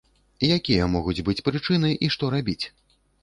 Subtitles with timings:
[0.57, 2.61] Якія могуць быць прычыны і што рабіць?